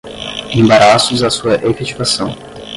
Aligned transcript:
embaraços 0.51 1.21
à 1.21 1.29
sua 1.29 1.57
efetivação 1.63 2.35